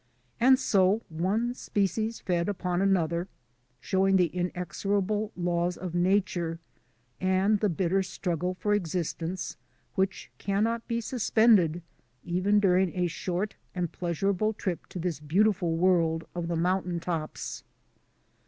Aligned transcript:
And 0.39 0.57
so 0.57 1.03
one 1.09 1.53
species 1.53 2.19
fed 2.21 2.49
upon 2.49 2.81
another, 2.81 3.27
showing 3.79 4.15
the 4.15 4.35
inexorable 4.35 5.31
laws 5.37 5.77
of 5.77 5.93
Nature 5.93 6.57
and 7.19 7.59
the 7.59 7.69
bitter 7.69 8.01
struggle 8.01 8.55
for 8.59 8.73
existence 8.73 9.57
which 9.93 10.31
cannot 10.39 10.87
be 10.87 11.01
suspended 11.01 11.83
even 12.25 12.59
dur 12.59 12.79
ing 12.79 12.95
a 12.97 13.05
short 13.05 13.53
and 13.75 13.91
pleasurable 13.91 14.53
trip 14.53 14.87
to 14.87 14.97
this 14.97 15.19
beautiful 15.19 15.77
world 15.77 16.25
of 16.33 16.47
the 16.47 16.55
mountain 16.55 16.99
tops. 16.99 17.63